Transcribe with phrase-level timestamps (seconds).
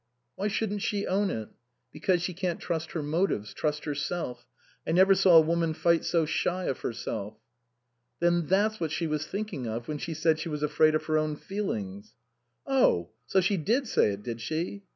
[0.33, 1.49] Why shouldn't she own it?""
[1.93, 4.47] Because she can't trust her motives, trust herself.
[4.87, 7.37] I never saw a woman fight so shy of herself.""
[8.19, 11.19] Then that's what she was thinking of when she said she was afraid of her
[11.19, 12.15] own feelings.""
[12.65, 13.11] Oh!
[13.27, 14.81] So she did say it, did she